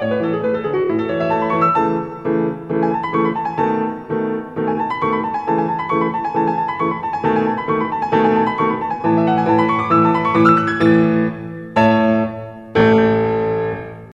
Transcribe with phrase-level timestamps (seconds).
[0.00, 0.57] Música